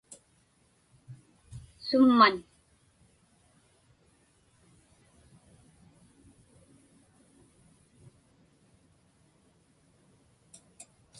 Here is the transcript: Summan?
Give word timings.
Summan? 1.87 2.35